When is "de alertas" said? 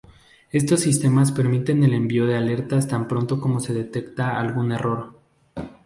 2.25-2.87